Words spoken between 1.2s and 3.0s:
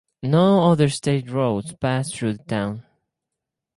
roads pass through the town.